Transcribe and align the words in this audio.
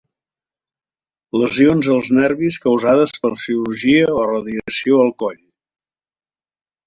Lesions 1.41 1.89
als 1.95 2.07
nervis 2.19 2.55
causades 2.63 3.13
per 3.25 3.31
cirurgia 3.43 4.07
o 4.21 4.25
radiació 4.31 5.01
al 5.03 5.13
coll. 5.25 5.39